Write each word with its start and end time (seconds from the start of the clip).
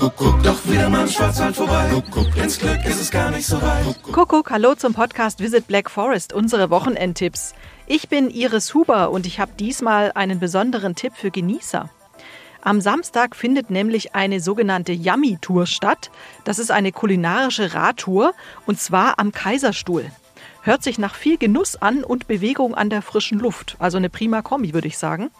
Kuckuck, 0.00 0.42
doch 0.42 0.64
wieder 0.64 0.88
mal 0.88 1.02
im 1.02 1.08
Schwarzwald 1.08 1.54
vorbei. 1.54 1.90
Kuckuck, 1.92 2.34
ins 2.38 2.58
Glück 2.58 2.82
ist 2.86 3.02
es 3.02 3.10
gar 3.10 3.30
nicht 3.30 3.46
so 3.46 3.60
weit. 3.60 4.02
Kuckuck, 4.10 4.50
hallo 4.50 4.74
zum 4.74 4.94
Podcast 4.94 5.40
Visit 5.40 5.66
Black 5.66 5.90
Forest, 5.90 6.32
unsere 6.32 6.70
Wochenendtipps. 6.70 7.54
Ich 7.86 8.08
bin 8.08 8.30
Iris 8.30 8.72
Huber 8.72 9.10
und 9.10 9.26
ich 9.26 9.40
habe 9.40 9.52
diesmal 9.60 10.10
einen 10.14 10.40
besonderen 10.40 10.94
Tipp 10.94 11.12
für 11.14 11.30
Genießer. 11.30 11.90
Am 12.62 12.80
Samstag 12.80 13.36
findet 13.36 13.68
nämlich 13.68 14.14
eine 14.14 14.40
sogenannte 14.40 14.92
Yummy-Tour 14.92 15.66
statt. 15.66 16.10
Das 16.44 16.58
ist 16.58 16.70
eine 16.70 16.92
kulinarische 16.92 17.74
Radtour 17.74 18.32
und 18.64 18.80
zwar 18.80 19.18
am 19.18 19.32
Kaiserstuhl. 19.32 20.10
Hört 20.62 20.82
sich 20.82 20.98
nach 20.98 21.14
viel 21.14 21.38
Genuss 21.38 21.76
an 21.76 22.04
und 22.04 22.28
Bewegung 22.28 22.74
an 22.74 22.90
der 22.90 23.00
frischen 23.00 23.38
Luft. 23.38 23.76
Also 23.78 23.96
eine 23.96 24.10
prima 24.10 24.42
Kombi, 24.42 24.74
würde 24.74 24.88
ich 24.88 24.98
sagen. 24.98 25.30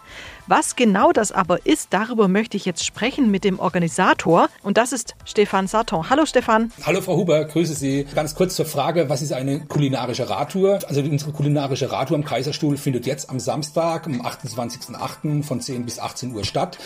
Was 0.47 0.75
genau 0.75 1.11
das 1.11 1.31
aber 1.31 1.63
ist, 1.65 1.89
darüber 1.91 2.27
möchte 2.27 2.57
ich 2.57 2.65
jetzt 2.65 2.83
sprechen 2.83 3.29
mit 3.29 3.43
dem 3.43 3.59
Organisator. 3.59 4.49
Und 4.63 4.77
das 4.77 4.91
ist 4.91 5.13
Stefan 5.23 5.67
Sarton. 5.67 6.09
Hallo 6.09 6.25
Stefan. 6.25 6.71
Hallo 6.83 7.01
Frau 7.01 7.17
Huber, 7.17 7.45
grüße 7.45 7.75
Sie. 7.75 8.07
Ganz 8.15 8.33
kurz 8.33 8.55
zur 8.55 8.65
Frage, 8.65 9.09
was 9.09 9.21
ist 9.21 9.31
eine 9.31 9.59
kulinarische 9.59 10.27
Radtour? 10.27 10.79
Also 10.87 11.01
unsere 11.01 11.31
kulinarische 11.31 11.91
Radtour 11.91 12.17
am 12.17 12.25
Kaiserstuhl 12.25 12.75
findet 12.77 13.05
jetzt 13.05 13.29
am 13.29 13.39
Samstag, 13.39 14.07
am 14.07 14.21
28.08. 14.21 15.43
von 15.43 15.61
10 15.61 15.85
bis 15.85 15.99
18 15.99 16.33
Uhr 16.33 16.43
statt. 16.43 16.79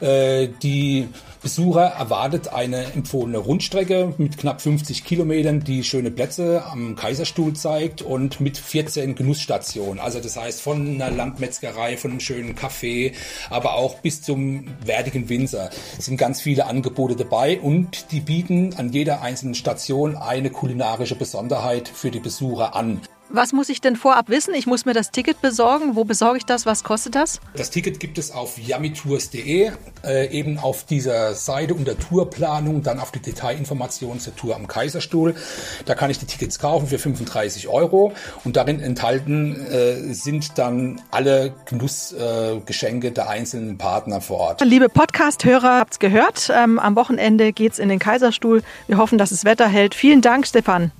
Äh, 0.00 0.48
die 0.62 1.08
Besucher 1.42 1.82
erwartet 1.82 2.48
eine 2.48 2.92
empfohlene 2.92 3.38
Rundstrecke 3.38 4.14
mit 4.16 4.38
knapp 4.38 4.62
50 4.62 5.04
Kilometern, 5.04 5.60
die 5.60 5.84
schöne 5.84 6.10
Plätze 6.10 6.64
am 6.70 6.96
Kaiserstuhl 6.96 7.52
zeigt 7.82 8.02
und 8.02 8.40
mit 8.40 8.56
14 8.56 9.14
Genussstationen. 9.14 9.98
Also 9.98 10.20
das 10.20 10.36
heißt 10.36 10.60
von 10.60 11.00
einer 11.00 11.10
Landmetzgerei, 11.10 11.96
von 11.96 12.12
einem 12.12 12.20
schönen 12.20 12.54
Café, 12.54 13.12
aber 13.50 13.74
auch 13.74 13.96
bis 13.96 14.22
zum 14.22 14.66
wertigen 14.84 15.28
Winzer 15.28 15.70
sind 15.98 16.16
ganz 16.16 16.40
viele 16.40 16.66
Angebote 16.66 17.16
dabei 17.16 17.58
und 17.60 18.12
die 18.12 18.20
bieten 18.20 18.74
an 18.76 18.92
jeder 18.92 19.22
einzelnen 19.22 19.54
Station 19.54 20.16
eine 20.16 20.50
kulinarische 20.50 21.16
Besonderheit 21.16 21.88
für 21.88 22.10
die 22.10 22.20
Besucher 22.20 22.74
an. 22.76 23.00
Was 23.34 23.54
muss 23.54 23.70
ich 23.70 23.80
denn 23.80 23.96
vorab 23.96 24.28
wissen? 24.28 24.52
Ich 24.52 24.66
muss 24.66 24.84
mir 24.84 24.92
das 24.92 25.10
Ticket 25.10 25.40
besorgen. 25.40 25.96
Wo 25.96 26.04
besorge 26.04 26.36
ich 26.36 26.44
das? 26.44 26.66
Was 26.66 26.84
kostet 26.84 27.14
das? 27.14 27.40
Das 27.56 27.70
Ticket 27.70 27.98
gibt 27.98 28.18
es 28.18 28.30
auf 28.30 28.58
yammitours.de, 28.58 29.70
äh, 30.04 30.28
eben 30.28 30.58
auf 30.58 30.84
dieser 30.84 31.32
Seite 31.32 31.72
unter 31.72 31.98
Tourplanung, 31.98 32.82
dann 32.82 33.00
auf 33.00 33.10
die 33.10 33.20
Detailinformationen 33.20 34.20
zur 34.20 34.36
Tour 34.36 34.54
am 34.54 34.66
Kaiserstuhl. 34.66 35.34
Da 35.86 35.94
kann 35.94 36.10
ich 36.10 36.18
die 36.18 36.26
Tickets 36.26 36.58
kaufen 36.58 36.88
für 36.88 36.98
35 36.98 37.68
Euro 37.68 38.12
und 38.44 38.56
darin 38.56 38.80
enthalten 38.80 39.64
äh, 39.64 40.12
sind 40.12 40.58
dann 40.58 41.00
alle 41.10 41.54
Genussgeschenke 41.64 43.08
äh, 43.08 43.12
der 43.12 43.30
einzelnen 43.30 43.78
Partner 43.78 44.20
vor 44.20 44.40
Ort. 44.40 44.60
Liebe 44.60 44.90
Podcast-Hörer, 44.90 45.78
habt's 45.78 45.98
gehört. 45.98 46.52
Ähm, 46.54 46.78
am 46.78 46.96
Wochenende 46.96 47.54
geht's 47.54 47.78
in 47.78 47.88
den 47.88 47.98
Kaiserstuhl. 47.98 48.62
Wir 48.88 48.98
hoffen, 48.98 49.16
dass 49.16 49.30
das 49.30 49.46
Wetter 49.46 49.68
hält. 49.68 49.94
Vielen 49.94 50.20
Dank, 50.20 50.46
Stefan. 50.46 50.92